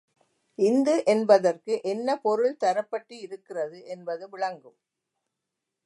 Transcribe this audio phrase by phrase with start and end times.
[0.59, 4.77] இந்து என்பதற்கு என்ன பொருள் தரப்பட்டு இருக்கிறது என்பது விளங்கும்.